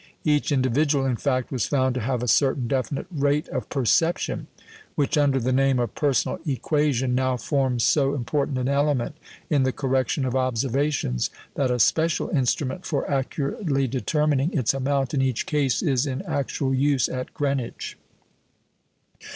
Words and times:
Each 0.23 0.51
individual, 0.51 1.05
in 1.05 1.15
fact, 1.15 1.51
was 1.51 1.67
found 1.67 1.93
to 1.93 2.01
have 2.01 2.23
a 2.23 2.27
certain 2.27 2.67
definite 2.67 3.05
rate 3.11 3.47
of 3.49 3.69
perception, 3.69 4.47
which, 4.95 5.15
under 5.15 5.39
the 5.39 5.51
name 5.53 5.77
of 5.77 5.93
"personal 5.93 6.39
equation," 6.43 7.13
now 7.13 7.37
forms 7.37 7.83
so 7.83 8.15
important 8.15 8.57
an 8.57 8.67
element 8.67 9.13
in 9.47 9.61
the 9.61 9.71
correction 9.71 10.25
of 10.25 10.35
observations 10.35 11.29
that 11.53 11.69
a 11.69 11.77
special 11.77 12.29
instrument 12.29 12.83
for 12.83 13.07
accurately 13.07 13.87
determining 13.87 14.51
its 14.57 14.73
amount 14.73 15.13
in 15.13 15.21
each 15.21 15.45
case 15.45 15.83
is 15.83 16.07
in 16.07 16.23
actual 16.23 16.73
use 16.73 17.07
at 17.07 17.31
Greenwich. 17.35 17.95